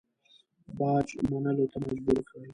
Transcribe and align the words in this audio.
باج 0.77 1.07
منلو 1.29 1.65
ته 1.71 1.77
مجبور 1.85 2.19
کړ. 2.27 2.37